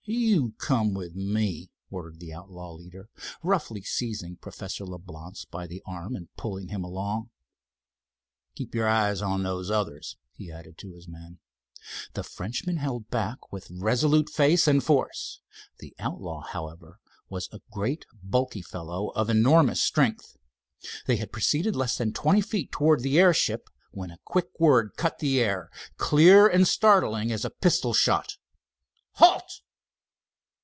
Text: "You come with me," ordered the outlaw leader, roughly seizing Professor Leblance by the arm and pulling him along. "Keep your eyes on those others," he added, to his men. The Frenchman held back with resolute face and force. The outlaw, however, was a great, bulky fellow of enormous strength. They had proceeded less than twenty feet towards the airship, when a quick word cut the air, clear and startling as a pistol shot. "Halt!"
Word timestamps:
"You 0.05 0.55
come 0.57 0.95
with 0.95 1.13
me," 1.15 1.69
ordered 1.91 2.19
the 2.19 2.33
outlaw 2.33 2.71
leader, 2.73 3.07
roughly 3.43 3.83
seizing 3.83 4.35
Professor 4.35 4.83
Leblance 4.83 5.45
by 5.45 5.67
the 5.67 5.81
arm 5.85 6.15
and 6.15 6.27
pulling 6.35 6.69
him 6.69 6.83
along. 6.83 7.29
"Keep 8.55 8.73
your 8.73 8.87
eyes 8.89 9.21
on 9.21 9.43
those 9.43 9.69
others," 9.69 10.17
he 10.33 10.51
added, 10.51 10.79
to 10.79 10.93
his 10.93 11.07
men. 11.07 11.37
The 12.13 12.23
Frenchman 12.23 12.77
held 12.77 13.11
back 13.11 13.53
with 13.53 13.69
resolute 13.69 14.27
face 14.31 14.67
and 14.67 14.83
force. 14.83 15.39
The 15.77 15.93
outlaw, 15.99 16.41
however, 16.41 16.99
was 17.29 17.47
a 17.51 17.61
great, 17.71 18.05
bulky 18.23 18.63
fellow 18.63 19.09
of 19.09 19.29
enormous 19.29 19.83
strength. 19.83 20.35
They 21.05 21.17
had 21.17 21.31
proceeded 21.31 21.75
less 21.75 21.95
than 21.99 22.11
twenty 22.11 22.41
feet 22.41 22.71
towards 22.71 23.03
the 23.03 23.19
airship, 23.19 23.69
when 23.91 24.09
a 24.09 24.17
quick 24.25 24.49
word 24.59 24.93
cut 24.97 25.19
the 25.19 25.39
air, 25.39 25.69
clear 25.97 26.47
and 26.47 26.67
startling 26.67 27.31
as 27.31 27.45
a 27.45 27.51
pistol 27.51 27.93
shot. 27.93 28.37
"Halt!" 29.11 29.61